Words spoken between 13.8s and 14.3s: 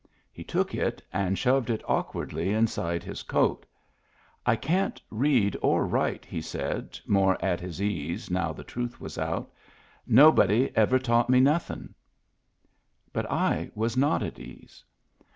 not